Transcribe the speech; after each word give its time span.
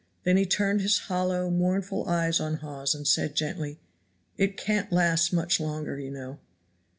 Then 0.23 0.35
he 0.35 0.47
turned 0.47 0.81
his 0.81 0.97
hollow, 0.97 1.51
mournful 1.51 2.09
eyes 2.09 2.39
on 2.39 2.55
Hawes 2.55 2.95
and 2.95 3.07
said 3.07 3.35
gently, 3.35 3.77
"It 4.35 4.57
can't 4.57 4.91
last 4.91 5.31
much 5.31 5.59
longer, 5.59 5.99
you 5.99 6.09
know." 6.09 6.39